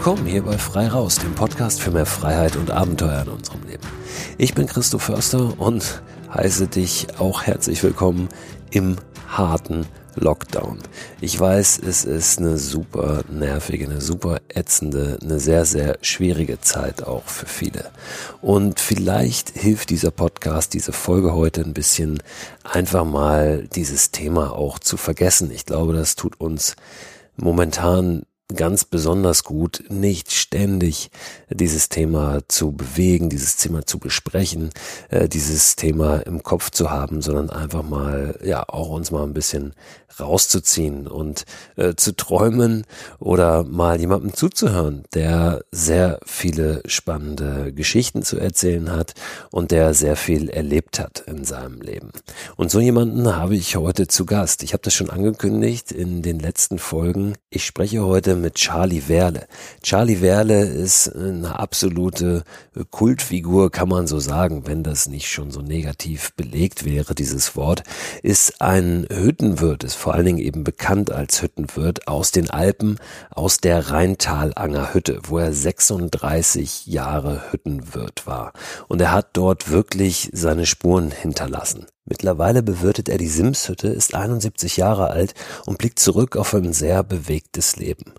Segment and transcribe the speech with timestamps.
[0.00, 3.86] Willkommen hier bei Frei Raus, dem Podcast für mehr Freiheit und Abenteuer in unserem Leben.
[4.38, 6.00] Ich bin Christo Förster und
[6.32, 8.30] heiße dich auch herzlich willkommen
[8.70, 8.96] im
[9.28, 9.84] harten
[10.14, 10.78] Lockdown.
[11.20, 17.02] Ich weiß, es ist eine super nervige, eine super ätzende, eine sehr, sehr schwierige Zeit
[17.02, 17.90] auch für viele.
[18.40, 22.22] Und vielleicht hilft dieser Podcast, diese Folge heute ein bisschen
[22.64, 25.50] einfach mal dieses Thema auch zu vergessen.
[25.50, 26.74] Ich glaube, das tut uns
[27.36, 28.22] momentan
[28.54, 31.10] ganz besonders gut, nicht ständig
[31.48, 34.70] dieses Thema zu bewegen, dieses Thema zu besprechen,
[35.08, 39.34] äh, dieses Thema im Kopf zu haben, sondern einfach mal, ja, auch uns mal ein
[39.34, 39.74] bisschen
[40.18, 41.44] rauszuziehen und
[41.76, 42.84] äh, zu träumen
[43.18, 49.14] oder mal jemandem zuzuhören, der sehr viele spannende Geschichten zu erzählen hat
[49.50, 52.10] und der sehr viel erlebt hat in seinem Leben.
[52.56, 54.62] Und so jemanden habe ich heute zu Gast.
[54.62, 57.34] Ich habe das schon angekündigt in den letzten Folgen.
[57.50, 59.46] Ich spreche heute mit Charlie Werle.
[59.82, 62.44] Charlie Werle ist eine absolute
[62.90, 67.82] Kultfigur, kann man so sagen, wenn das nicht schon so negativ belegt wäre, dieses Wort,
[68.22, 72.98] ist ein Hüttenwirt, ist vor allen Dingen eben bekannt als Hüttenwirt aus den Alpen,
[73.30, 78.52] aus der Rheintalanger Hütte, wo er 36 Jahre Hüttenwirt war.
[78.88, 81.86] Und er hat dort wirklich seine Spuren hinterlassen.
[82.10, 85.32] Mittlerweile bewirtet er die Simshütte, ist 71 Jahre alt
[85.64, 88.12] und blickt zurück auf ein sehr bewegtes Leben.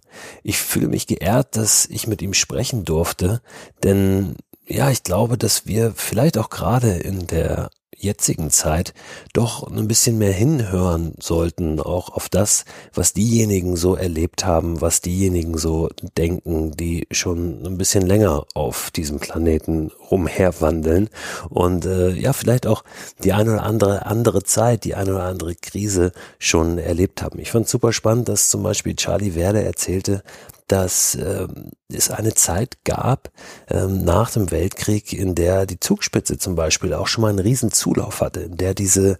[0.44, 3.42] Ich fühle mich geehrt, dass ich mit ihm sprechen durfte,
[3.84, 7.70] denn ja, ich glaube, dass wir vielleicht auch gerade in der
[8.02, 8.94] jetzigen Zeit
[9.34, 15.02] doch ein bisschen mehr hinhören sollten, auch auf das, was diejenigen so erlebt haben, was
[15.02, 21.10] diejenigen so denken, die schon ein bisschen länger auf diesem Planeten rumherwandeln
[21.50, 22.84] und äh, ja, vielleicht auch
[23.24, 27.40] die eine oder andere andere Zeit, die eine oder andere Krise schon erlebt haben.
[27.40, 30.24] Ich fand super spannend, dass zum Beispiel Charlie Werde erzählte,
[30.72, 33.30] dass ähm, es eine Zeit gab
[33.70, 37.74] ähm, nach dem Weltkrieg, in der die Zugspitze zum Beispiel auch schon mal einen riesen
[37.74, 39.18] Zulauf hatte, in der diese,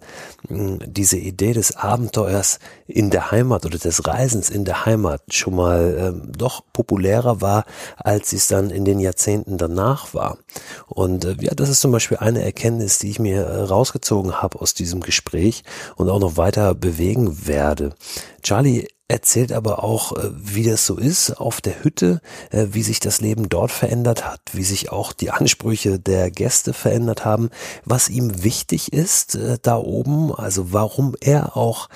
[0.48, 5.56] mh, diese Idee des Abenteuers in der Heimat oder des Reisens in der Heimat schon
[5.56, 7.66] mal ähm, doch populärer war,
[7.98, 10.38] als es dann in den Jahrzehnten danach war.
[10.86, 14.58] Und äh, ja, das ist zum Beispiel eine Erkenntnis, die ich mir äh, rausgezogen habe
[14.58, 15.64] aus diesem Gespräch
[15.96, 17.94] und auch noch weiter bewegen werde.
[18.42, 22.98] Charlie erzählt aber auch, äh, wie das so ist auf der Hütte, äh, wie sich
[22.98, 27.50] das Leben dort verändert hat, wie sich auch die Ansprüche der Gäste verändert haben,
[27.84, 31.88] was ihm wichtig ist äh, da oben, also warum er auch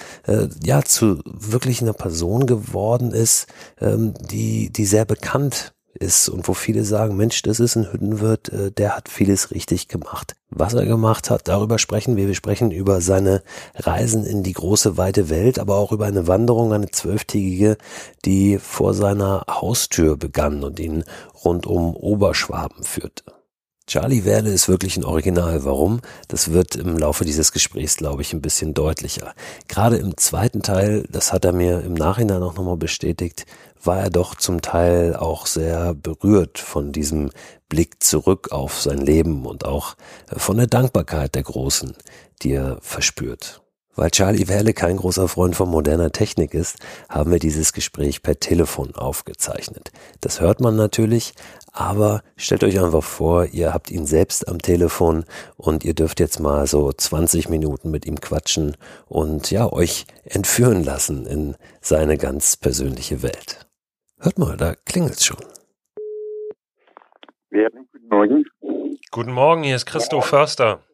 [0.62, 3.46] ja zu wirklich einer Person geworden ist,
[3.80, 8.48] ähm, die die sehr bekannt ist und wo viele sagen, Mensch, das ist ein Hüttenwirt,
[8.50, 10.36] äh, der hat vieles richtig gemacht.
[10.50, 12.28] Was er gemacht hat, darüber sprechen wir.
[12.28, 13.42] Wir sprechen über seine
[13.74, 17.76] Reisen in die große, weite Welt, aber auch über eine Wanderung, eine zwölftägige,
[18.24, 21.04] die vor seiner Haustür begann und ihn
[21.44, 23.24] rund um Oberschwaben führte.
[23.86, 25.64] Charlie Werle ist wirklich ein Original.
[25.64, 26.00] Warum?
[26.26, 29.32] Das wird im Laufe dieses Gesprächs, glaube ich, ein bisschen deutlicher.
[29.68, 33.46] Gerade im zweiten Teil, das hat er mir im Nachhinein auch nochmal bestätigt,
[33.84, 37.30] war er doch zum Teil auch sehr berührt von diesem
[37.68, 39.94] Blick zurück auf sein Leben und auch
[40.36, 41.94] von der Dankbarkeit der Großen,
[42.42, 43.62] die er verspürt.
[43.96, 48.38] Weil Charlie Werle kein großer Freund von moderner Technik ist, haben wir dieses Gespräch per
[48.38, 49.90] Telefon aufgezeichnet.
[50.20, 51.32] Das hört man natürlich,
[51.72, 55.24] aber stellt euch einfach vor, ihr habt ihn selbst am Telefon
[55.56, 60.84] und ihr dürft jetzt mal so 20 Minuten mit ihm quatschen und ja, euch entführen
[60.84, 63.66] lassen in seine ganz persönliche Welt.
[64.18, 65.38] Hört mal, da klingelt's schon.
[67.50, 68.44] Guten Morgen.
[69.10, 70.85] Guten Morgen, hier ist Christoph Förster.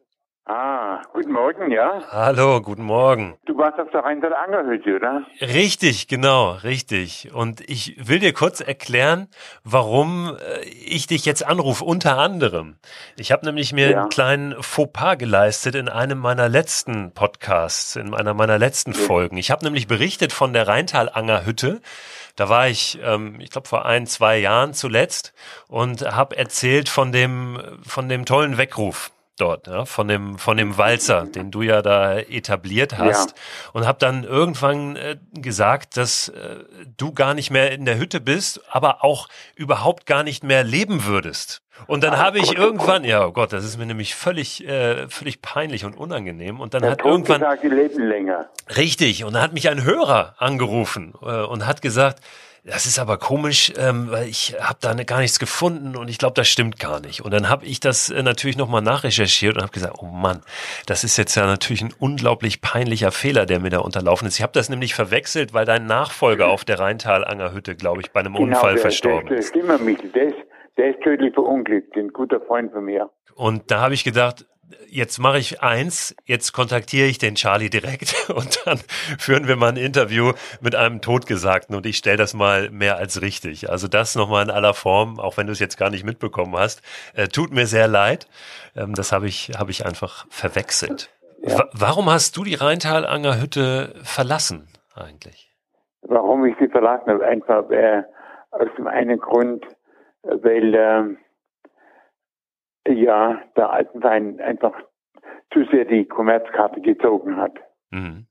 [1.13, 2.01] Guten Morgen, ja.
[2.11, 3.35] Hallo, guten Morgen.
[3.45, 5.25] Du warst auf der Rheinseite Angerhütte, oder?
[5.41, 7.31] Richtig, genau, richtig.
[7.33, 9.27] Und ich will dir kurz erklären,
[9.63, 12.77] warum äh, ich dich jetzt anrufe, unter anderem.
[13.17, 14.01] Ich habe nämlich mir ja.
[14.01, 18.99] einen kleinen Fauxpas geleistet in einem meiner letzten Podcasts, in einer meiner letzten ja.
[18.99, 19.37] Folgen.
[19.37, 21.81] Ich habe nämlich berichtet von der Rheintal-Angerhütte.
[22.35, 25.33] Da war ich, ähm, ich glaube, vor ein, zwei Jahren zuletzt
[25.67, 30.77] und habe erzählt von dem, von dem tollen Weckruf dort, ja, von dem von dem
[30.77, 33.35] Walzer, den du ja da etabliert hast ja.
[33.73, 36.57] und habe dann irgendwann äh, gesagt, dass äh,
[36.97, 41.05] du gar nicht mehr in der Hütte bist, aber auch überhaupt gar nicht mehr leben
[41.05, 41.61] würdest.
[41.87, 45.41] Und dann habe ich irgendwann, ja, oh Gott, das ist mir nämlich völlig, äh, völlig
[45.41, 46.59] peinlich und unangenehm.
[46.59, 48.49] Und dann Der hat irgendwann, gesagt, leben länger.
[48.77, 52.19] richtig, und dann hat mich ein Hörer angerufen äh, und hat gesagt,
[52.65, 56.35] das ist aber komisch, ähm, weil ich habe da gar nichts gefunden und ich glaube,
[56.35, 57.21] das stimmt gar nicht.
[57.21, 60.41] Und dann habe ich das äh, natürlich nochmal nachrecherchiert und habe gesagt, oh Mann,
[60.85, 64.37] das ist jetzt ja natürlich ein unglaublich peinlicher Fehler, der mir da unterlaufen ist.
[64.37, 68.21] Ich habe das nämlich verwechselt, weil dein Nachfolger auf der Rheintalanger Hütte, glaube ich, bei
[68.21, 69.53] einem genau, Unfall der, verstorben der, ist.
[69.53, 70.37] Der Michel, der ist,
[70.77, 73.09] der ist tödlich verunglückt, ein guter Freund von mir.
[73.35, 74.45] Und da habe ich gedacht,
[74.87, 78.79] jetzt mache ich eins, jetzt kontaktiere ich den Charlie direkt und dann
[79.17, 83.21] führen wir mal ein Interview mit einem Todgesagten und ich stelle das mal mehr als
[83.21, 83.69] richtig.
[83.69, 86.81] Also das nochmal in aller Form, auch wenn du es jetzt gar nicht mitbekommen hast.
[87.15, 88.27] Äh, tut mir sehr leid.
[88.75, 91.09] Ähm, das habe ich, habe ich einfach verwechselt.
[91.41, 91.65] Ja.
[91.73, 95.51] Warum hast du die Rheintalanger Hütte verlassen eigentlich?
[96.01, 97.25] Warum ich sie verlassen habe?
[97.25, 98.03] Einfach äh,
[98.51, 99.65] aus dem einen Grund,
[100.23, 101.15] weil äh,
[102.87, 104.73] ja, der Altenverein einfach
[105.51, 107.53] zu sehr die Kommerzkarte gezogen hat.
[107.91, 108.25] Mhm.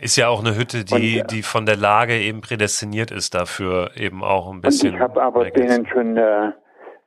[0.00, 3.90] Ist ja auch eine Hütte, die, und, die von der Lage eben prädestiniert ist, dafür
[3.96, 4.90] eben auch ein bisschen.
[4.90, 6.50] Und ich habe aber denen schon, äh,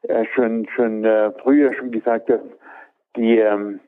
[0.04, 2.40] äh, schon, schon äh, früher schon gesagt, dass
[3.18, 3.82] die, ähm,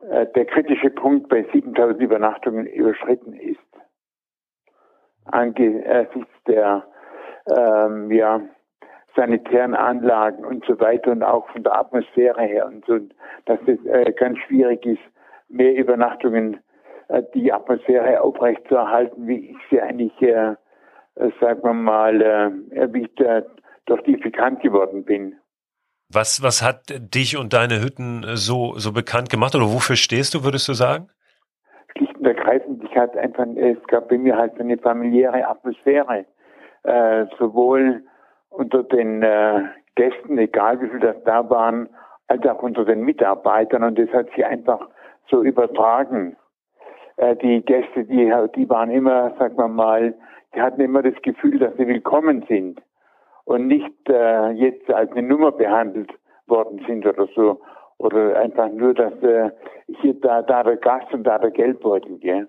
[0.00, 3.60] äh, der kritische Punkt bei 7000 Übernachtungen überschritten ist.
[5.26, 6.84] Angesichts der,
[7.56, 8.40] ähm, ja,
[9.16, 12.98] sanitären Anlagen und so weiter und auch von der Atmosphäre her und so,
[13.46, 15.02] dass es äh, ganz schwierig ist,
[15.48, 16.58] mehr Übernachtungen
[17.08, 20.54] äh, die Atmosphäre aufrechtzuerhalten, wie ich sie eigentlich, äh,
[21.16, 23.42] äh, sagen wir mal, äh, wie ich da
[23.86, 25.36] durch die bekannt geworden bin.
[26.12, 30.44] Was, was hat dich und deine Hütten so, so bekannt gemacht oder wofür stehst du,
[30.44, 31.08] würdest du sagen?
[31.96, 36.24] Schlicht und ergreifend, ich hatte einfach, es gab bei mir halt eine familiäre Atmosphäre,
[36.82, 38.02] äh, sowohl
[38.54, 39.62] unter den äh,
[39.94, 41.88] Gästen, egal wie viele das da waren,
[42.28, 43.84] als auch unter den Mitarbeitern.
[43.84, 44.88] Und das hat sich einfach
[45.30, 46.36] so übertragen.
[47.16, 50.14] Äh, die Gäste, die, die waren immer, sagen wir mal,
[50.54, 52.80] die hatten immer das Gefühl, dass sie willkommen sind
[53.44, 56.12] und nicht äh, jetzt als eine Nummer behandelt
[56.46, 57.60] worden sind oder so.
[57.98, 59.50] Oder einfach nur, dass äh,
[60.00, 62.48] hier da, da der Gast und da der Geldbeutel, gell?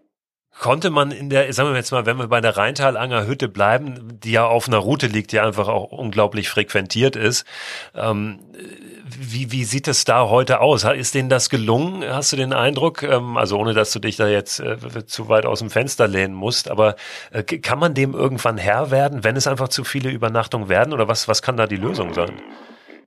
[0.59, 4.19] Konnte man in der, sagen wir jetzt mal, wenn wir bei der Rheintalanger Hütte bleiben,
[4.23, 7.45] die ja auf einer Route liegt, die einfach auch unglaublich frequentiert ist,
[7.93, 8.39] ähm,
[9.05, 10.85] wie, wie sieht es da heute aus?
[10.85, 12.03] Ist denen das gelungen?
[12.07, 13.03] Hast du den Eindruck?
[13.03, 16.33] Ähm, also ohne, dass du dich da jetzt äh, zu weit aus dem Fenster lehnen
[16.33, 16.95] musst, aber
[17.31, 20.93] äh, kann man dem irgendwann Herr werden, wenn es einfach zu viele Übernachtungen werden?
[20.93, 22.31] Oder was, was kann da die Lösung sein?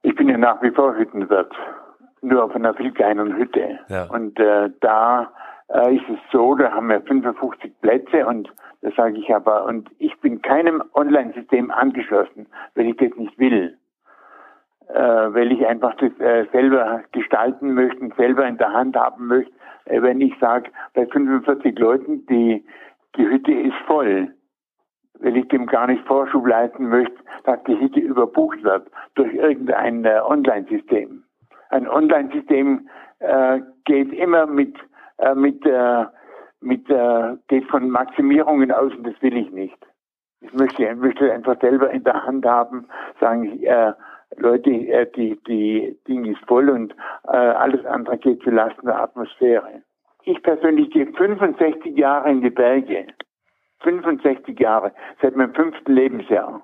[0.02, 1.52] Ich bin ja nach wie vor Hüttenwirt,
[2.20, 3.78] nur auf einer viel kleineren Hütte.
[3.88, 4.04] Ja.
[4.04, 5.32] Und äh, da
[5.68, 9.90] äh, ist es so, da haben wir 55 Plätze und da sage ich aber, und
[9.98, 13.76] ich bin keinem Online-System angeschlossen, weil ich das nicht will.
[14.88, 19.26] Äh, weil ich einfach das äh, selber gestalten möchte und selber in der Hand haben
[19.26, 19.52] möchte.
[19.84, 22.64] Äh, wenn ich sage, bei 45 Leuten, die,
[23.16, 24.32] die Hütte ist voll,
[25.20, 30.06] weil ich dem gar nicht Vorschub leisten möchte, dass die Hütte überbucht wird durch irgendein
[30.06, 31.22] äh, Online-System.
[31.68, 32.88] Ein Online-System
[33.18, 34.74] äh, geht immer mit
[35.18, 36.04] äh, mit, äh,
[36.60, 39.78] mit äh, geht von Maximierungen aus und das will ich nicht.
[40.40, 42.86] Ich möchte, möchte einfach selber in der Hand haben,
[43.20, 43.92] sagen, äh,
[44.36, 46.94] Leute, äh, die, die Ding ist voll und
[47.26, 49.82] äh, alles andere geht zu Lasten der Atmosphäre.
[50.24, 53.06] Ich persönlich gehe 65 Jahre in die Berge.
[53.80, 54.92] 65 Jahre,
[55.22, 56.62] seit meinem fünften Lebensjahr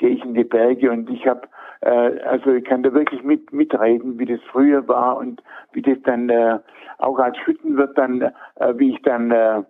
[0.00, 1.42] gehe ich in die Berge und ich habe,
[1.80, 5.98] äh, also ich kann da wirklich mit mitreden, wie das früher war und wie das
[6.04, 6.58] dann äh,
[6.98, 8.22] auch als Hüttenwirt dann,
[8.56, 9.62] äh, wie ich dann äh,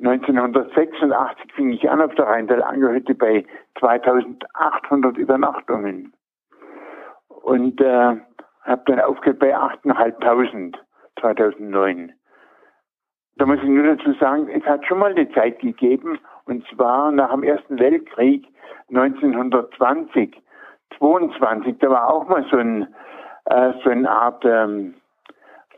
[0.00, 3.44] 1986 fing ich an auf der Rheintal-Angerhütte bei
[3.78, 6.12] 2800 Übernachtungen
[7.28, 8.16] und äh,
[8.62, 10.74] habe dann aufgehört bei 8.500
[11.20, 12.12] 2009.
[13.36, 17.10] Da muss ich nur dazu sagen, es hat schon mal eine Zeit gegeben, und zwar
[17.10, 18.46] nach dem Ersten Weltkrieg
[18.90, 20.40] 1920,
[20.98, 22.94] 22, da war auch mal so, ein,
[23.46, 24.94] äh, so eine Art, ähm,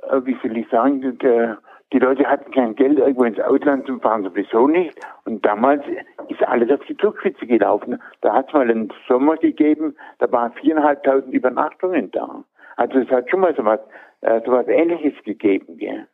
[0.08, 1.54] äh, wie soll ich sagen, die,
[1.92, 4.98] die Leute hatten kein Geld irgendwo ins Ausland zu fahren, sowieso nicht.
[5.24, 5.82] Und damals
[6.28, 8.00] ist alles auf die Zugspitze gelaufen.
[8.20, 12.44] Da hat es mal einen Sommer gegeben, da waren viereinhalbtausend Übernachtungen da.
[12.76, 13.80] Also es hat schon mal so was,
[14.22, 16.06] äh, so was Ähnliches gegeben, gell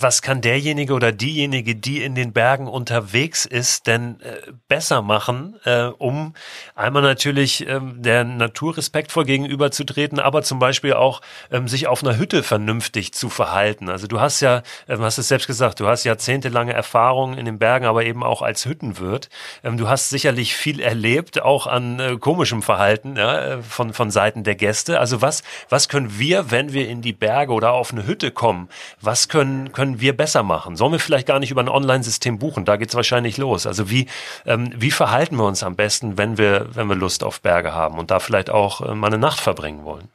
[0.00, 5.56] was kann derjenige oder diejenige, die in den Bergen unterwegs ist, denn äh, besser machen,
[5.64, 6.34] äh, um
[6.74, 12.18] einmal natürlich ähm, der Natur respektvoll gegenüberzutreten, aber zum Beispiel auch ähm, sich auf einer
[12.18, 13.88] Hütte vernünftig zu verhalten.
[13.88, 17.58] Also du hast ja, ähm, hast es selbst gesagt, du hast jahrzehntelange Erfahrung in den
[17.58, 19.28] Bergen, aber eben auch als Hüttenwirt.
[19.64, 24.10] Ähm, du hast sicherlich viel erlebt, auch an äh, komischem Verhalten ja, äh, von, von
[24.10, 25.00] Seiten der Gäste.
[25.00, 28.68] Also was, was können wir, wenn wir in die Berge oder auf eine Hütte kommen,
[29.00, 30.76] was können, können können wir besser machen?
[30.76, 32.64] Sollen wir vielleicht gar nicht über ein Online-System buchen?
[32.64, 33.66] Da geht's wahrscheinlich los.
[33.66, 34.06] Also wie,
[34.46, 37.98] ähm, wie verhalten wir uns am besten, wenn wir, wenn wir Lust auf Berge haben
[37.98, 40.08] und da vielleicht auch äh, mal eine Nacht verbringen wollen?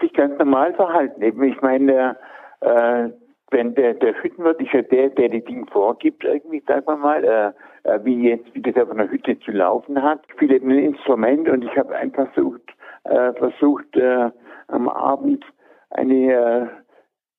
[0.00, 1.22] Sich ganz normal verhalten.
[1.22, 2.16] Ich meine,
[2.60, 3.08] äh,
[3.50, 7.24] wenn der, der Hüttenwirt ist ja der, der die Dinge vorgibt, irgendwie, sagen wir mal,
[7.24, 10.20] äh, äh, wie jetzt, wie das auf einer Hütte zu laufen hat.
[10.26, 12.62] Ich spiele ein Instrument und ich habe einfach versucht,
[13.04, 14.30] äh, versucht äh,
[14.68, 15.44] am Abend
[15.90, 16.66] eine äh,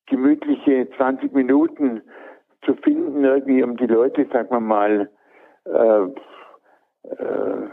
[0.07, 2.01] gemütliche 20 Minuten
[2.65, 5.09] zu finden, irgendwie, um die Leute, sagen wir mal,
[5.65, 6.03] äh,
[7.09, 7.69] äh,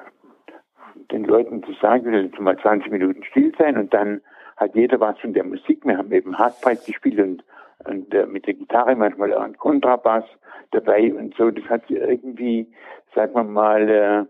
[1.10, 4.20] den Leuten zu sagen, wir jetzt mal 20 Minuten still sein und dann
[4.56, 5.84] hat jeder was von der Musik.
[5.84, 7.44] Wir haben eben Hardpipe gespielt und,
[7.88, 10.24] und äh, mit der Gitarre manchmal auch ein Kontrabass
[10.72, 11.50] dabei und so.
[11.50, 12.70] Das hat sich irgendwie,
[13.14, 14.24] sagen wir mal, äh,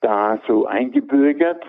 [0.00, 1.64] da so eingebürgert.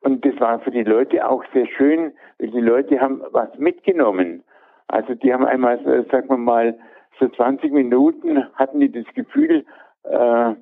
[0.00, 4.42] Und das war für die Leute auch sehr schön, weil die Leute haben was mitgenommen.
[4.90, 5.78] Also die haben einmal,
[6.10, 6.78] sagen wir mal,
[7.18, 9.64] so 20 Minuten hatten die das Gefühl,
[10.04, 10.54] äh,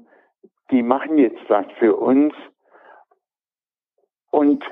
[0.70, 2.34] die machen jetzt was für uns.
[4.30, 4.62] Und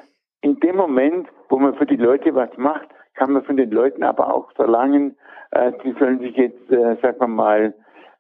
[0.43, 4.03] in dem Moment, wo man für die Leute was macht, kann man von den Leuten
[4.03, 5.17] aber auch verlangen,
[5.53, 7.75] äh, sie sollen sich jetzt, äh, sagen wir mal,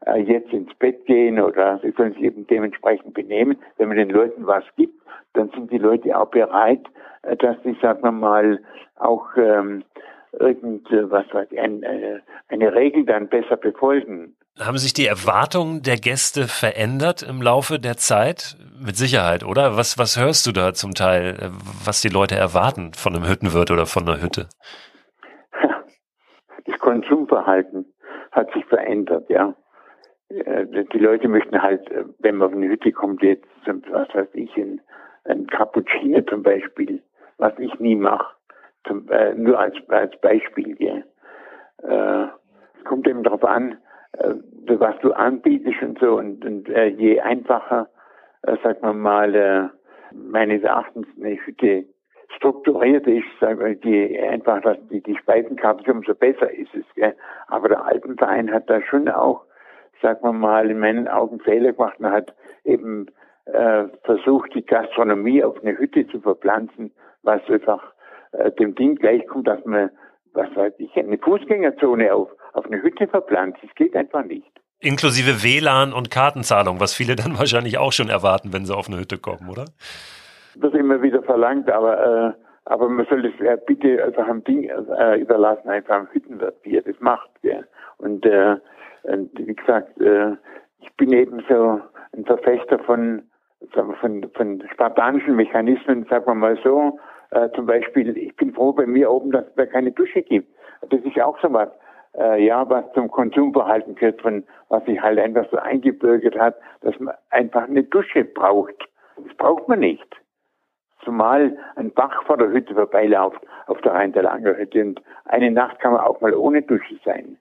[0.07, 3.59] äh, jetzt ins Bett gehen oder sie sollen sich eben dementsprechend benehmen.
[3.77, 5.03] Wenn man den Leuten was gibt,
[5.35, 6.87] dann sind die Leute auch bereit,
[7.23, 8.61] äh, dass sie, sagen wir mal,
[8.97, 9.85] auch ähm,
[10.39, 14.37] irgend, äh, was weiß ich, ein, eine, eine Regel dann besser befolgen.
[14.59, 18.57] Haben sich die Erwartungen der Gäste verändert im Laufe der Zeit?
[18.79, 19.77] Mit Sicherheit, oder?
[19.77, 21.51] Was, was hörst du da zum Teil, äh,
[21.85, 24.49] was die Leute erwarten von einem Hüttenwirt oder von einer Hütte?
[26.69, 27.87] Das Konsumverhalten
[28.33, 29.55] hat sich verändert, ja.
[30.29, 31.83] Äh, die Leute möchten halt,
[32.19, 34.81] wenn man auf eine Hütte kommt, jetzt, was weiß ich, ein,
[35.25, 37.03] ein Cappuccino zum Beispiel,
[37.39, 38.37] was ich nie mache
[38.87, 40.75] zum, äh, nur als, als Beispiel.
[40.77, 41.05] Gell.
[41.83, 42.25] Äh,
[42.79, 43.79] es kommt eben darauf an,
[44.13, 44.35] äh,
[44.67, 46.19] was du anbietest und so.
[46.19, 47.89] Und, und äh, je einfacher,
[48.43, 49.69] äh, sagt man mal, äh,
[50.13, 51.85] meines Erachtens eine Hütte
[52.35, 56.85] strukturiert ist, sag mal, je einfacher die, die Speisenkarte, umso besser ist es.
[56.95, 57.15] Gell.
[57.49, 59.45] Aber der Alpenverein hat da schon auch,
[60.03, 62.01] sagen wir mal, in meinen Augen Fehler gemacht.
[62.01, 63.07] Man hat eben
[63.47, 67.93] äh, versucht, die Gastronomie auf eine Hütte zu verpflanzen, was einfach
[68.33, 69.91] äh, dem Ding gleichkommt, dass man,
[70.33, 73.57] was weiß ich, eine Fußgängerzone auf, auf eine Hütte verplant.
[73.63, 74.51] Das geht einfach nicht.
[74.81, 78.99] Inklusive WLAN und Kartenzahlung, was viele dann wahrscheinlich auch schon erwarten, wenn sie auf eine
[78.99, 79.65] Hütte kommen, oder?
[80.55, 84.43] Das wird immer wieder verlangt, aber, äh, aber man soll das äh, bitte einfach am
[84.45, 87.31] Ding äh, überlassen, einfach am Hüttenwirt, wie er das macht.
[87.43, 87.67] Gell?
[87.99, 88.57] Und, äh,
[89.03, 90.33] und wie gesagt, äh,
[90.81, 91.81] ich bin eben so
[92.17, 93.23] ein Verfechter von,
[93.73, 96.99] von, von spartanischen Mechanismen, sagen wir mal so,
[97.31, 100.49] äh, zum Beispiel, ich bin froh bei mir oben, dass es da keine Dusche gibt.
[100.91, 101.69] Das ist auch so was,
[102.17, 106.99] äh, ja, was zum Konsumverhalten gehört, von was sich halt einfach so eingebürgert hat, dass
[106.99, 108.89] man einfach eine Dusche braucht.
[109.17, 110.07] Das braucht man nicht.
[111.05, 114.83] Zumal ein Bach vor der Hütte vorbeilauft, auf der Rhein der Langer Hütte.
[114.83, 117.39] Und eine Nacht kann man auch mal ohne Dusche sein.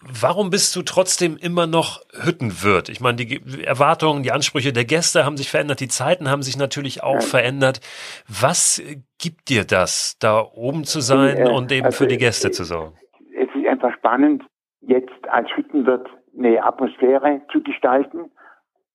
[0.00, 2.88] Warum bist du trotzdem immer noch Hüttenwirt?
[2.88, 6.56] Ich meine, die Erwartungen, die Ansprüche der Gäste haben sich verändert, die Zeiten haben sich
[6.56, 7.80] natürlich auch verändert.
[8.28, 8.80] Was
[9.18, 12.62] gibt dir das, da oben zu sein äh, und eben also für die Gäste zu
[12.62, 12.94] sorgen?
[13.36, 14.44] Es ist einfach spannend,
[14.82, 18.30] jetzt als Hüttenwirt eine Atmosphäre zu gestalten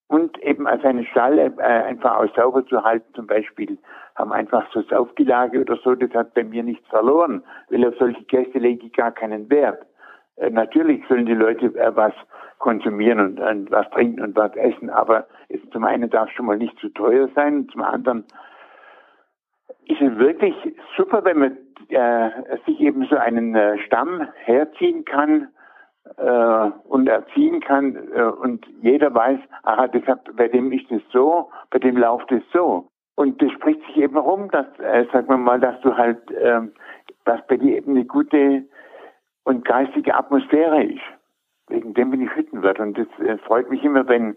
[0.07, 3.13] und eben als eine Stall äh, einfach auch sauber zu halten.
[3.13, 3.77] Zum Beispiel
[4.15, 8.23] haben einfach so Saufgelage oder so, das hat bei mir nichts verloren, weil auf solche
[8.23, 9.85] Gäste lege ich gar keinen Wert.
[10.37, 12.13] Äh, natürlich sollen die Leute äh, was
[12.59, 15.27] konsumieren und, was trinken und was essen, aber
[15.73, 18.25] zum einen darf es schon mal nicht zu teuer sein und zum anderen
[19.85, 20.55] ist es wirklich
[20.95, 21.57] super, wenn man
[21.89, 22.29] äh,
[22.65, 25.49] sich eben so einen äh, Stamm herziehen kann
[26.17, 31.49] äh, und erziehen kann äh, und jeder weiß, aha, hat, bei dem ist es so,
[31.69, 32.87] bei dem läuft es so.
[33.15, 36.61] Und das spricht sich eben rum, dass, äh, sagen wir mal, dass du halt, äh,
[37.25, 38.63] dass bei dir eben eine gute
[39.43, 41.01] und geistige Atmosphäre ist.
[41.67, 42.79] Wegen dem bin ich Hüttenwirt.
[42.79, 44.35] Und das äh, freut mich immer, wenn,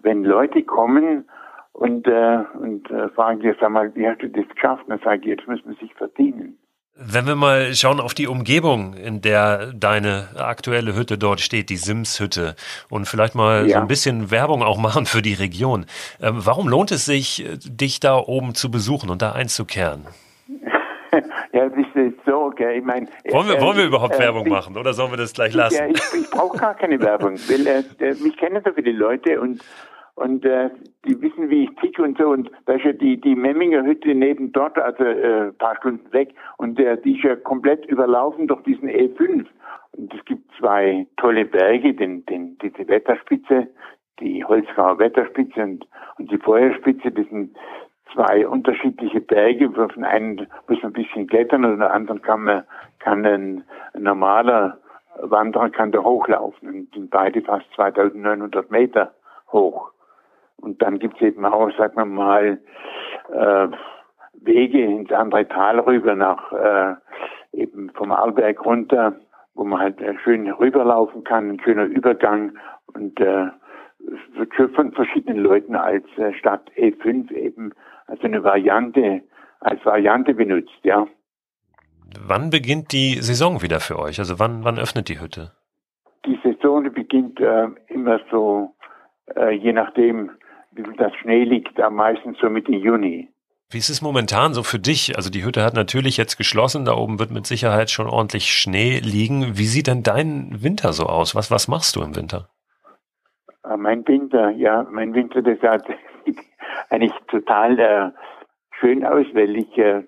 [0.00, 1.28] wenn Leute kommen
[1.72, 4.84] und, äh, und äh, fragen, dir, sag mal, wie hast du das geschafft?
[4.84, 6.58] Und dann sage ich, jetzt müssen wir sich verdienen.
[6.98, 11.76] Wenn wir mal schauen auf die Umgebung, in der deine aktuelle Hütte dort steht, die
[11.76, 12.56] Sims-Hütte,
[12.88, 13.76] und vielleicht mal ja.
[13.76, 15.84] so ein bisschen Werbung auch machen für die Region.
[16.22, 20.06] Ähm, warum lohnt es sich, dich da oben zu besuchen und da einzukehren?
[21.56, 22.76] Ja, das ist so, gell.
[22.76, 25.16] Ich mein, wollen wir, äh, wollen wir überhaupt äh, Werbung ich, machen oder sollen wir
[25.16, 25.76] das gleich lassen?
[25.76, 29.64] Ja, ich, ich brauche gar keine Werbung, weil äh, mich kennen so viele Leute und
[30.16, 30.70] und äh,
[31.04, 32.28] die wissen, wie ich ticke und so.
[32.28, 36.34] Und da ist ja die, die Memminger Hütte neben dort, also äh, paar Stunden weg.
[36.56, 39.44] Und äh, die ist ja komplett überlaufen durch diesen E5.
[39.92, 43.68] Und es gibt zwei tolle Berge, den, den, diese Wetterspitze,
[44.20, 45.86] die Holzgauer Wetterspitze und,
[46.18, 47.10] und die Feuerspitze.
[47.10, 47.54] Das sind
[48.12, 49.70] zwei unterschiedliche Berge.
[49.70, 52.64] Von einen muss man ein bisschen klettern und den anderen kann man,
[52.98, 53.64] kann ein,
[53.98, 54.78] normaler
[55.20, 56.68] Wanderer kann da hochlaufen.
[56.68, 59.12] Und sind beide fast 2900 Meter
[59.52, 59.90] hoch.
[60.58, 62.58] Und dann gibt's eben auch, sagen wir mal,
[63.32, 63.68] äh,
[64.42, 66.94] Wege ins andere Tal rüber nach äh,
[67.52, 69.14] eben vom Arlberg runter,
[69.54, 72.52] wo man halt äh, schön rüberlaufen kann, ein schöner Übergang
[72.92, 73.46] und äh,
[74.34, 77.72] wird von verschiedenen Leuten als äh, Stadt E5 eben
[78.06, 79.22] als eine Variante,
[79.60, 81.06] als Variante benutzt, ja.
[82.20, 84.18] Wann beginnt die Saison wieder für euch?
[84.18, 85.52] Also wann, wann öffnet die Hütte?
[86.24, 88.74] Die Saison beginnt äh, immer so,
[89.34, 90.30] äh, je nachdem,
[90.72, 93.28] wie viel das Schnee liegt, am meisten so Mitte Juni.
[93.70, 95.16] Wie ist es momentan so für dich?
[95.16, 99.00] Also die Hütte hat natürlich jetzt geschlossen, da oben wird mit Sicherheit schon ordentlich Schnee
[99.00, 99.58] liegen.
[99.58, 101.34] Wie sieht denn dein Winter so aus?
[101.34, 102.48] Was, was machst du im Winter?
[103.68, 105.84] Äh, mein Winter, ja, mein Winter, das hat
[106.90, 108.10] eigentlich total äh,
[108.78, 110.02] schön aus, weil ich, äh,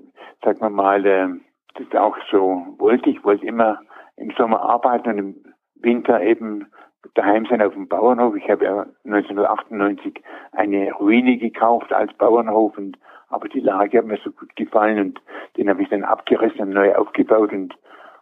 [0.44, 1.28] sagen wir mal, äh,
[1.74, 3.10] das auch so wollte.
[3.10, 3.80] Ich wollte immer
[4.16, 5.44] im Sommer arbeiten und im
[5.76, 6.66] Winter eben
[7.14, 8.34] daheim sein auf dem Bauernhof.
[8.36, 10.22] Ich habe ja 1998
[10.52, 12.98] eine Ruine gekauft als Bauernhof und
[13.30, 15.20] aber die Lage hat mir so gut gefallen und
[15.56, 17.74] den habe ich dann abgerissen und neu aufgebaut und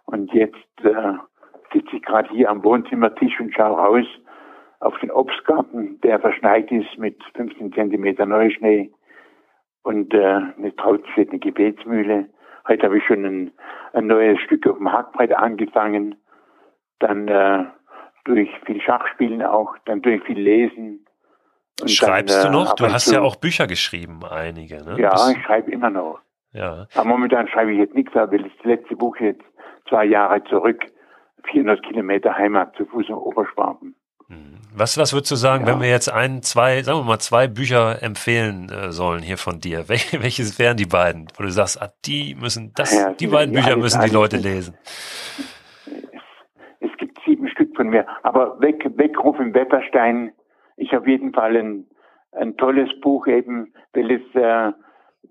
[0.05, 1.15] und jetzt äh,
[1.73, 4.07] sitze ich gerade hier am Wohnzimmertisch und schaue raus
[4.81, 8.91] auf den Obstgarten, der verschneit ist mit 15 Zentimeter Neuschnee
[9.83, 12.29] und äh, eine draußen steht eine Gebetsmühle.
[12.69, 13.53] Heute habe ich schon ein,
[13.93, 16.17] ein neues Stück auf dem Hackbrett angefangen.
[16.99, 17.65] Dann äh,
[18.25, 21.07] durch viel Schachspielen auch, dann durch viel Lesen.
[21.81, 22.73] Und Schreibst dann, du noch?
[22.73, 24.97] Äh, du hast ja auch Bücher geschrieben, einige, ne?
[24.99, 26.21] Ja, das ich schreibe immer noch.
[26.53, 26.87] Ja.
[26.95, 29.45] Aber momentan schreibe ich jetzt nichts, weil das letzte Buch jetzt
[29.89, 30.85] zwei Jahre zurück,
[31.51, 33.95] 400 Kilometer Heimat zu Fuß im Oberschwaben.
[34.29, 34.59] Mhm.
[34.75, 35.73] Was, was würdest du sagen, ja.
[35.73, 39.61] wenn wir jetzt ein, zwei, sagen wir mal, zwei Bücher empfehlen äh, sollen hier von
[39.61, 39.89] dir?
[39.89, 43.55] Wel welches wären die beiden, wo du sagst, ah, die müssen, das, ja, die beiden
[43.55, 44.75] Bücher müssen die Leute lesen?
[46.81, 50.33] Es, gibt sieben Stück von mir, aber weg, Weckruf im Wetterstein
[50.77, 51.87] ist auf jeden Fall ein,
[52.33, 54.73] ein tolles Buch eben, weil es äh,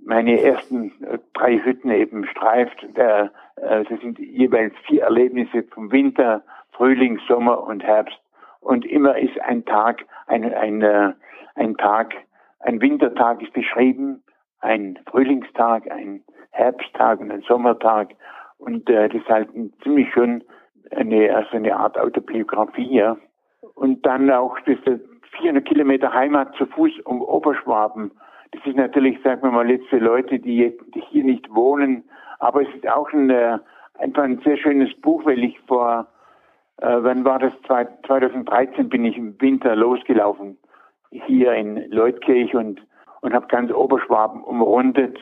[0.06, 2.84] meine ersten äh, drei Hütten eben streift.
[2.96, 8.20] Äh, das sind jeweils vier Erlebnisse vom Winter, Frühling, Sommer und Herbst
[8.66, 11.14] und immer ist ein Tag, ein, ein, äh,
[11.54, 12.16] ein Tag,
[12.62, 14.24] ein Wintertag ist beschrieben,
[14.60, 18.16] ein Frühlingstag, ein Herbsttag und ein Sommertag.
[18.58, 19.50] Und äh, das ist halt
[19.84, 20.44] ziemlich schön
[20.90, 22.92] eine, also eine Art Autobiografie.
[22.92, 23.18] Ja.
[23.76, 25.00] Und dann auch diese
[25.38, 28.14] 400 Kilometer Heimat zu Fuß um Oberschwaben.
[28.52, 32.04] Das ist natürlich, sagen wir mal, jetzt für Leute, die, jetzt, die hier nicht wohnen.
[32.40, 33.60] Aber es ist auch ein, äh,
[34.00, 36.08] einfach ein sehr schönes Buch, weil ich vor
[36.78, 37.54] äh, wann war das?
[37.68, 40.58] 2013 bin ich im Winter losgelaufen
[41.26, 42.82] hier in Leutkirch und,
[43.22, 45.18] und habe ganz Oberschwaben umrundet,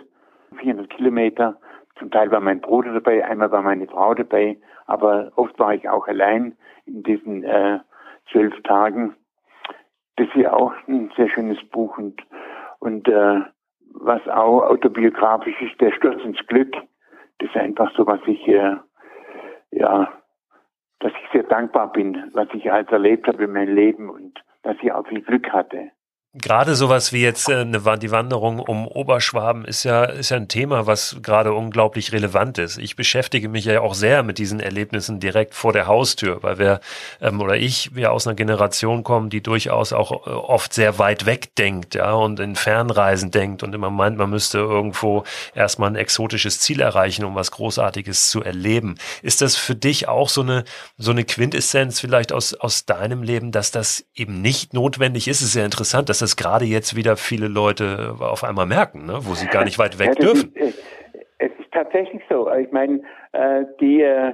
[0.58, 1.58] 400 Kilometer.
[2.00, 5.88] Zum Teil war mein Bruder dabei, einmal war meine Frau dabei, aber oft war ich
[5.88, 7.80] auch allein in diesen äh,
[8.32, 9.16] zwölf Tagen.
[10.16, 12.22] Das ist ja auch ein sehr schönes Buch und,
[12.80, 13.42] und äh,
[13.94, 16.76] was auch autobiografisch ist, der Sturz ins Glück.
[17.40, 18.76] Das ist einfach so, was ich äh,
[19.72, 20.12] ja
[21.04, 24.78] dass ich sehr dankbar bin, was ich halt erlebt habe in meinem Leben und dass
[24.82, 25.92] ich auch viel Glück hatte.
[26.36, 30.88] Gerade sowas wie jetzt äh, die Wanderung um Oberschwaben ist ja, ist ja ein Thema,
[30.88, 32.80] was gerade unglaublich relevant ist.
[32.80, 36.80] Ich beschäftige mich ja auch sehr mit diesen Erlebnissen direkt vor der Haustür, weil wir
[37.22, 41.28] ähm, oder ich wir aus einer Generation kommen, die durchaus auch äh, oft sehr weit
[41.28, 45.96] weg denkt, ja, und in Fernreisen denkt und immer meint, man müsste irgendwo erstmal ein
[45.96, 48.96] exotisches Ziel erreichen, um was Großartiges zu erleben.
[49.22, 50.64] Ist das für dich auch so eine,
[50.98, 55.42] so eine Quintessenz vielleicht aus, aus deinem Leben, dass das eben nicht notwendig ist?
[55.42, 59.20] Es ist sehr interessant, dass das gerade jetzt wieder viele Leute auf einmal merken, ne?
[59.22, 60.54] wo sie gar nicht weit weg ja, dürfen.
[60.56, 60.82] Ist,
[61.38, 62.52] es ist tatsächlich so.
[62.52, 63.02] Ich meine,
[63.34, 64.34] äh, die, äh,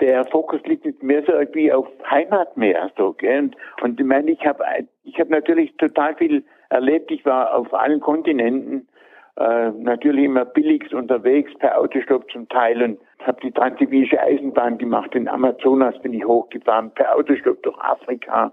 [0.00, 2.90] der Fokus liegt jetzt mehr so irgendwie auf Heimat mehr.
[2.96, 3.38] So, gell?
[3.38, 4.64] Und, und ich meine, ich habe
[5.04, 7.10] ich hab natürlich total viel erlebt.
[7.10, 8.88] Ich war auf allen Kontinenten.
[9.36, 15.14] Äh, natürlich immer billigst unterwegs, per Autostopp zum Teil und habe die Transsibirische Eisenbahn gemacht.
[15.14, 18.52] In Amazonas bin ich hochgefahren, per Autostopp durch Afrika.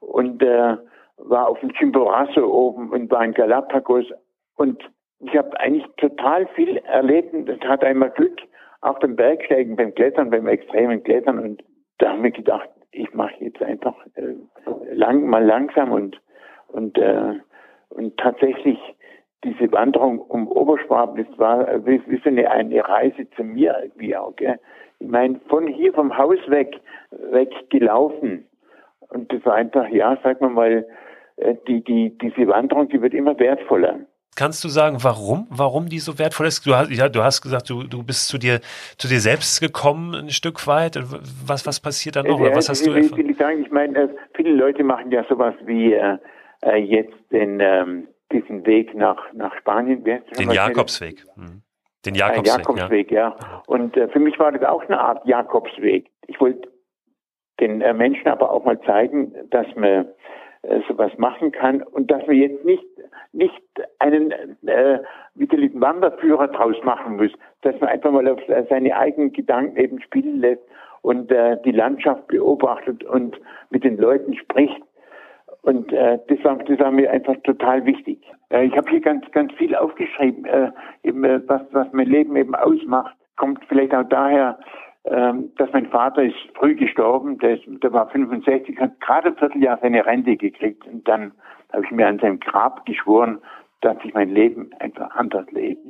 [0.00, 0.76] Und äh,
[1.18, 4.06] war auf dem Chimborazo oben und war in Galapagos
[4.56, 4.82] und
[5.20, 8.38] ich habe eigentlich total viel erlebt und hatte einmal Glück
[8.82, 11.64] auf dem Bergsteigen, beim Klettern, beim extremen Klettern und
[11.98, 14.34] da haben wir gedacht, ich mache jetzt einfach äh,
[14.92, 16.20] lang, mal langsam und
[16.68, 17.34] Und, äh,
[17.90, 18.78] und tatsächlich
[19.44, 24.16] diese Wanderung um Oberschwaben, das war wie, wie so eine, eine Reise zu mir irgendwie
[24.16, 24.34] auch.
[24.36, 24.58] Gell?
[24.98, 26.80] Ich meine, von hier vom Haus weg,
[27.30, 28.46] weg gelaufen.
[29.08, 30.84] Und das war einfach, ja, sag mal mal, äh,
[31.66, 34.00] die, die, diese Wanderung, die wird immer wertvoller.
[34.36, 36.66] Kannst du sagen, warum, warum die so wertvoll ist?
[36.66, 38.60] Du hast, ja, du hast gesagt, du, du bist zu dir,
[38.98, 40.98] zu dir selbst gekommen, ein Stück weit.
[41.46, 42.38] Was, was passiert da noch?
[42.40, 45.54] Ja, was hast du ich, will sagen, ich meine, äh, viele Leute machen ja sowas
[45.64, 46.18] wie äh,
[46.60, 50.04] äh, jetzt den, ähm, diesen Weg nach, nach Spanien.
[50.04, 51.24] Den Jakobsweg.
[51.36, 51.62] Mhm.
[52.04, 53.36] Den Jakobsweg, Ein Jakobsweg ja.
[53.40, 53.62] ja.
[53.66, 56.10] Und äh, für mich war das auch eine Art Jakobsweg.
[56.26, 56.68] Ich wollte
[57.58, 60.08] den äh, Menschen aber auch mal zeigen, dass man
[60.62, 62.84] äh, sowas machen kann und dass man jetzt nicht
[63.32, 63.62] nicht
[63.98, 64.32] einen
[64.66, 65.00] äh,
[65.34, 67.30] widerlichen Wanderführer draus machen muss,
[67.62, 70.62] dass man einfach mal auf seine eigenen Gedanken eben spielen lässt
[71.02, 73.38] und äh, die Landschaft beobachtet und
[73.70, 74.82] mit den Leuten spricht.
[75.62, 78.20] Und äh, das, war, das war mir einfach total wichtig.
[78.50, 80.70] Äh, ich habe hier ganz, ganz viel aufgeschrieben, äh,
[81.02, 83.14] eben, äh, was, was mein Leben eben ausmacht.
[83.36, 84.58] Kommt vielleicht auch daher,
[85.06, 89.78] dass mein Vater ist früh gestorben, der, ist, der war 65, hat gerade ein Vierteljahr
[89.80, 91.32] seine Rente gekriegt und dann
[91.72, 93.40] habe ich mir an seinem Grab geschworen,
[93.82, 95.80] dass ich mein Leben einfach anders lebe.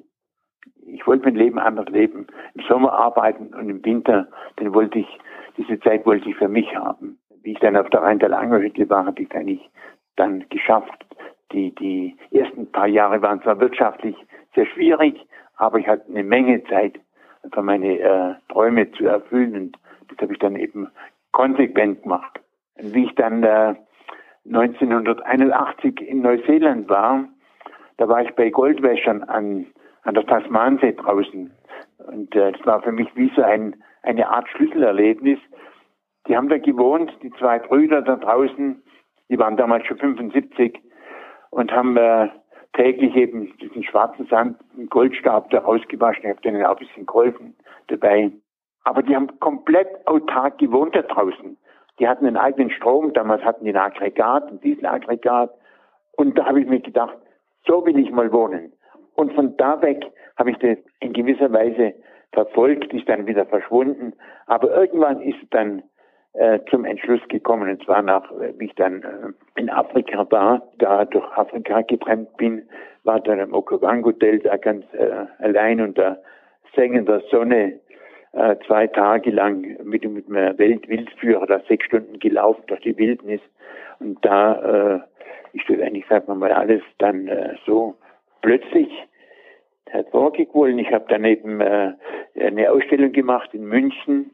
[0.86, 2.26] Ich wollte mein Leben anders leben.
[2.54, 4.28] Im Sommer arbeiten und im Winter,
[4.60, 5.18] den wollte ich,
[5.56, 7.18] diese Zeit wollte ich für mich haben.
[7.42, 9.70] Wie ich dann auf der Rhein-Hütte war, habe ich eigentlich
[10.16, 11.06] dann geschafft.
[11.52, 14.16] Die, die ersten paar Jahre waren zwar wirtschaftlich
[14.54, 15.26] sehr schwierig,
[15.56, 16.98] aber ich hatte eine Menge Zeit
[17.46, 19.54] einfach meine äh, Träume zu erfüllen.
[19.54, 19.78] Und
[20.08, 20.88] das habe ich dann eben
[21.32, 22.40] konsequent gemacht.
[22.74, 23.74] Und wie ich dann äh,
[24.46, 27.24] 1981 in Neuseeland war,
[27.96, 29.66] da war ich bei Goldwäschern an,
[30.02, 31.50] an der Tasmansee draußen.
[31.98, 35.38] Und äh, das war für mich wie so ein, eine Art Schlüsselerlebnis.
[36.28, 38.82] Die haben da gewohnt, die zwei Brüder da draußen,
[39.28, 40.80] die waren damals schon 75
[41.50, 42.28] und haben äh,
[42.76, 46.24] täglich eben diesen schwarzen Sand, einen Goldstab da rausgewaschen.
[46.24, 47.56] Ich habe denen auch ein bisschen geholfen
[47.88, 48.30] dabei.
[48.84, 51.56] Aber die haben komplett autark gewohnt da draußen.
[51.98, 55.50] Die hatten einen eigenen Strom, damals hatten die ein Aggregat, ein Dieselaggregat.
[56.16, 57.16] Und da habe ich mir gedacht,
[57.66, 58.72] so will ich mal wohnen.
[59.14, 60.04] Und von da weg
[60.36, 61.94] habe ich das in gewisser Weise
[62.32, 64.12] verfolgt, ist dann wieder verschwunden.
[64.46, 65.82] Aber irgendwann ist dann
[66.38, 70.62] äh, zum Entschluss gekommen, und zwar nach, äh, wie ich dann äh, in Afrika war,
[70.78, 72.68] da durch Afrika getrennt bin,
[73.04, 76.18] war dann im Okavango-Hotel da ganz äh, allein unter
[76.74, 77.80] sengender Sonne
[78.32, 83.40] äh, zwei Tage lang mit, mit einem Weltwildführer da sechs Stunden gelaufen durch die Wildnis.
[84.00, 85.00] Und da äh,
[85.56, 87.96] ist das eigentlich, sagt man mal, alles dann äh, so
[88.42, 88.90] plötzlich
[89.86, 90.78] hervorgequollen.
[90.78, 91.94] Ich habe daneben äh,
[92.38, 94.32] eine Ausstellung gemacht in München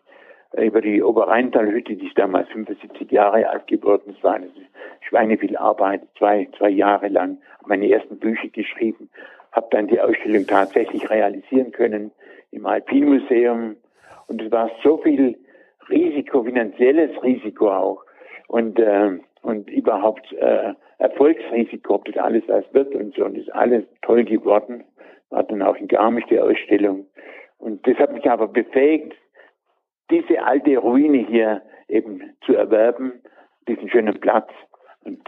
[0.57, 4.15] über die Oberrheintalhütte, die ist damals 75 Jahre alt geworden.
[4.17, 4.49] Es war eine
[5.09, 9.09] Schweineviel Arbeit, zwei, zwei Jahre lang, meine ersten Bücher geschrieben,
[9.53, 12.11] habe dann die Ausstellung tatsächlich realisieren können
[12.51, 13.77] im Alpinmuseum.
[14.29, 15.39] Und es war so viel
[15.89, 18.05] Risiko, finanzielles Risiko auch
[18.49, 23.25] und, äh, und überhaupt äh, Erfolgsrisiko, ob das alles was wird und so.
[23.25, 24.85] Und ist alles toll geworden.
[25.31, 27.07] War dann auch in Garmisch die Ausstellung.
[27.59, 29.15] Und das hat mich aber befähigt,
[30.13, 33.21] diese alte Ruine hier eben zu erwerben,
[33.67, 34.51] diesen schönen Platz
[35.05, 35.21] und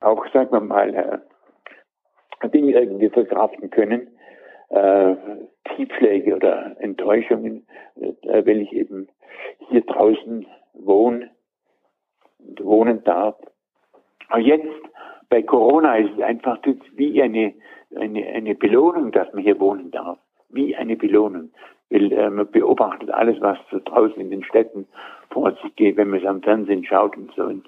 [0.00, 4.08] auch, sagen wir mal, äh, Dinge irgendwie verkraften können,
[4.68, 5.16] äh,
[5.74, 9.08] Tiefschläge oder Enttäuschungen, äh, wenn ich eben
[9.70, 11.30] hier draußen wohne
[12.38, 13.36] und wohnen darf.
[14.28, 14.68] Aber jetzt
[15.30, 16.58] bei Corona ist es einfach
[16.94, 17.54] wie eine,
[17.96, 20.18] eine, eine Belohnung, dass man hier wohnen darf.
[20.50, 21.50] Wie eine Belohnung.
[21.90, 24.86] Äh, man beobachtet alles, was so draußen in den Städten
[25.30, 27.44] vor sich geht, wenn man es am Fernsehen schaut und so.
[27.44, 27.66] Und,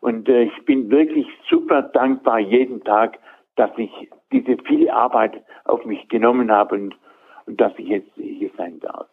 [0.00, 3.18] und äh, ich bin wirklich super dankbar jeden Tag,
[3.56, 3.90] dass ich
[4.32, 6.96] diese viele Arbeit auf mich genommen habe und,
[7.46, 9.06] und dass ich jetzt hier sein darf.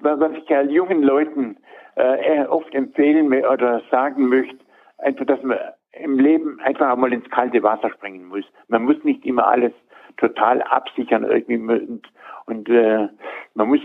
[0.00, 1.56] Was ich ja jungen Leuten
[1.96, 4.58] äh, oft empfehlen oder sagen möchte,
[4.98, 5.58] einfach, dass man
[5.92, 8.44] im Leben einfach mal ins kalte Wasser springen muss.
[8.68, 9.72] Man muss nicht immer alles
[10.18, 12.06] total absichern irgendwie und,
[12.46, 13.08] und äh,
[13.54, 13.80] man muss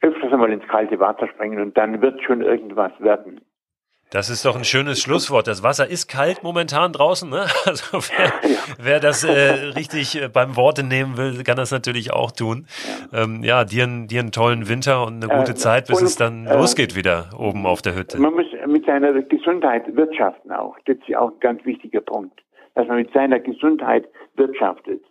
[0.00, 3.40] öfters einmal ins kalte Wasser springen und dann wird schon irgendwas werden.
[4.12, 5.46] Das ist doch ein schönes Schlusswort.
[5.46, 7.30] Das Wasser ist kalt momentan draußen.
[7.30, 7.46] Ne?
[7.64, 8.32] Also wer,
[8.78, 12.66] wer das äh, richtig äh, beim Worte nehmen will, kann das natürlich auch tun.
[13.10, 16.04] Ja, ähm, ja dir, dir einen tollen Winter und eine gute äh, Zeit, bis und,
[16.04, 18.20] es dann äh, losgeht wieder oben auf der Hütte.
[18.20, 20.76] Man muss mit seiner Gesundheit wirtschaften auch.
[20.84, 22.38] Das ist ja auch ein ganz wichtiger Punkt.
[22.74, 25.02] Dass man mit seiner Gesundheit wirtschaftet.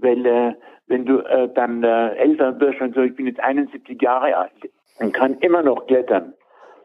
[0.00, 0.54] Weil äh,
[0.86, 4.70] wenn du äh, dann äh, älter wirst und so, ich bin jetzt 71 Jahre alt
[5.00, 6.34] und kann immer noch klettern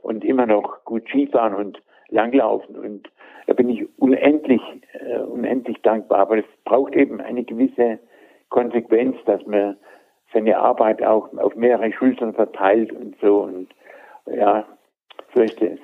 [0.01, 3.09] und immer noch gut Skifahren und langlaufen und
[3.47, 4.61] da bin ich unendlich,
[4.93, 6.19] äh, unendlich dankbar.
[6.19, 7.99] Aber es braucht eben eine gewisse
[8.49, 9.77] Konsequenz, dass man
[10.31, 13.41] seine Arbeit auch auf mehrere Schultern verteilt und so.
[13.41, 13.69] Und
[14.25, 14.65] ja,
[15.29, 15.79] fürchte es.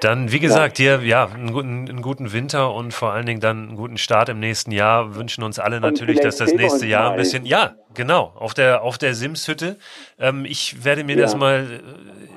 [0.00, 3.68] Dann, wie gesagt, dir ja einen guten, einen guten, Winter und vor allen Dingen dann
[3.68, 5.14] einen guten Start im nächsten Jahr.
[5.14, 8.98] Wünschen uns alle natürlich, dass das nächste Jahr ein bisschen, ja, genau, auf der auf
[8.98, 9.76] der Simshütte.
[10.18, 11.22] Ähm, ich werde mir ja.
[11.22, 11.66] das mal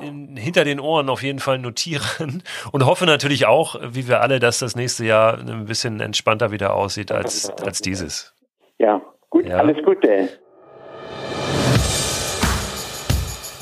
[0.02, 4.22] äh, in, hinter den Ohren auf jeden Fall notieren und hoffe natürlich auch, wie wir
[4.22, 8.34] alle, dass das nächste Jahr ein bisschen entspannter wieder aussieht als als dieses.
[8.78, 9.58] Ja, gut, ja.
[9.58, 10.30] alles Gute.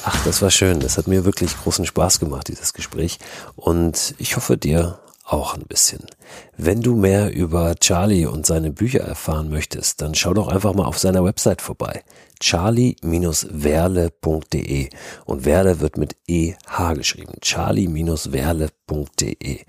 [0.10, 0.80] Ach, das war schön.
[0.80, 3.20] Das hat mir wirklich großen Spaß gemacht, dieses Gespräch.
[3.58, 6.06] Und ich hoffe dir auch ein bisschen.
[6.56, 10.86] Wenn du mehr über Charlie und seine Bücher erfahren möchtest, dann schau doch einfach mal
[10.86, 12.06] auf seiner Website vorbei.
[12.40, 14.90] charlie-werle.de
[15.26, 17.34] und Werle wird mit EH geschrieben.
[17.42, 19.60] charlie-werle.de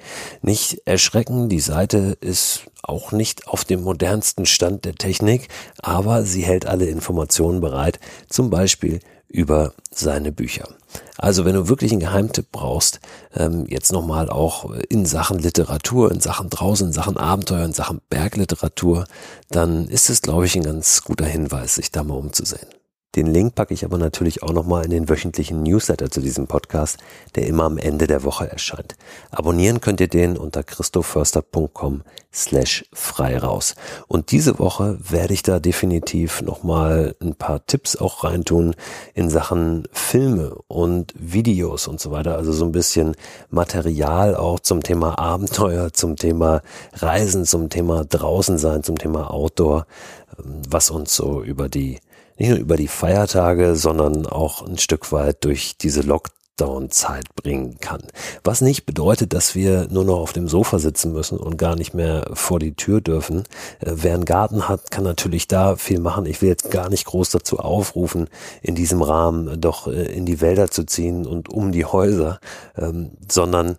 [0.43, 5.49] Nicht erschrecken, die Seite ist auch nicht auf dem modernsten Stand der Technik,
[5.79, 7.99] aber sie hält alle Informationen bereit,
[8.29, 10.69] zum Beispiel über seine Bücher.
[11.17, 13.01] Also wenn du wirklich einen Geheimtipp brauchst,
[13.35, 18.01] ähm, jetzt nochmal auch in Sachen Literatur, in Sachen draußen, in Sachen Abenteuer, in Sachen
[18.09, 19.07] Bergliteratur,
[19.51, 22.69] dann ist es, glaube ich, ein ganz guter Hinweis, sich da mal umzusehen.
[23.19, 26.99] Den Link packe ich aber natürlich auch nochmal in den wöchentlichen Newsletter zu diesem Podcast,
[27.35, 28.95] der immer am Ende der Woche erscheint.
[29.33, 33.75] Abonnieren könnt ihr den unter christoförster.com slash frei raus.
[34.07, 38.77] Und diese Woche werde ich da definitiv nochmal ein paar Tipps auch reintun
[39.15, 42.37] in Sachen Filme und Videos und so weiter.
[42.37, 43.17] Also so ein bisschen
[43.51, 49.89] Material auch zum Thema Abenteuer, zum Thema Reisen, zum Thema draußen sein, zum Thema Outdoor,
[50.37, 51.99] was uns so über die
[52.39, 58.03] nicht nur über die Feiertage, sondern auch ein Stück weit durch diese Lockdown-Zeit bringen kann.
[58.45, 61.95] Was nicht bedeutet, dass wir nur noch auf dem Sofa sitzen müssen und gar nicht
[61.95, 63.41] mehr vor die Tür dürfen.
[63.81, 66.27] Äh, wer einen Garten hat, kann natürlich da viel machen.
[66.27, 68.29] Ich will jetzt gar nicht groß dazu aufrufen,
[68.63, 72.39] in diesem Rahmen doch äh, in die Wälder zu ziehen und um die Häuser,
[72.77, 73.79] ähm, sondern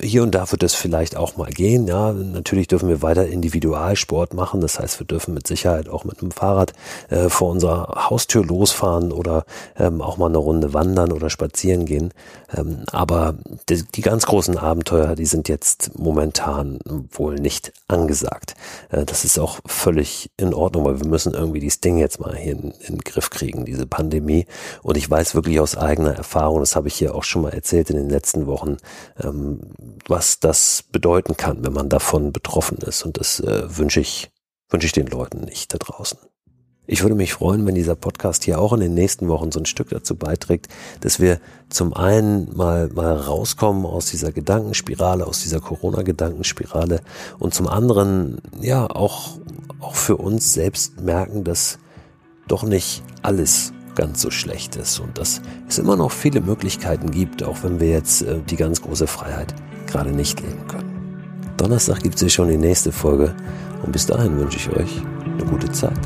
[0.00, 1.86] hier und da wird es vielleicht auch mal gehen.
[1.86, 4.60] Ja, natürlich dürfen wir weiter Individualsport machen.
[4.60, 6.72] Das heißt, wir dürfen mit Sicherheit auch mit einem Fahrrad
[7.08, 9.44] äh, vor unserer Haustür losfahren oder
[9.76, 12.12] ähm, auch mal eine Runde wandern oder spazieren gehen.
[12.56, 13.34] Ähm, aber
[13.68, 16.78] die, die, ganz großen Abenteuer, die sind jetzt momentan
[17.10, 18.54] wohl nicht angesagt.
[18.90, 22.36] Äh, das ist auch völlig in Ordnung, weil wir müssen irgendwie dieses Ding jetzt mal
[22.36, 24.46] hier in, in den Griff kriegen, diese Pandemie.
[24.82, 27.90] Und ich weiß wirklich aus eigener Erfahrung, das habe ich hier auch schon mal erzählt
[27.90, 28.76] in den letzten Wochen,
[29.22, 29.63] ähm,
[30.08, 33.04] was das bedeuten kann, wenn man davon betroffen ist.
[33.04, 34.30] Und das äh, wünsche ich,
[34.70, 36.18] wünsche ich den Leuten nicht da draußen.
[36.86, 39.64] Ich würde mich freuen, wenn dieser Podcast hier auch in den nächsten Wochen so ein
[39.64, 40.68] Stück dazu beiträgt,
[41.00, 47.00] dass wir zum einen mal, mal rauskommen aus dieser Gedankenspirale, aus dieser Corona-Gedankenspirale
[47.38, 49.38] und zum anderen, ja, auch,
[49.80, 51.78] auch für uns selbst merken, dass
[52.48, 57.42] doch nicht alles ganz so schlecht ist und dass es immer noch viele Möglichkeiten gibt,
[57.42, 59.54] auch wenn wir jetzt äh, die ganz große Freiheit
[59.86, 60.94] gerade nicht leben können.
[61.56, 63.34] Donnerstag gibt es hier schon die nächste Folge
[63.82, 65.02] und bis dahin wünsche ich euch
[65.38, 65.98] eine gute Zeit.